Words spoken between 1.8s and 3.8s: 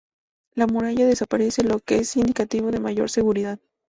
es indicativo de mayor seguridad.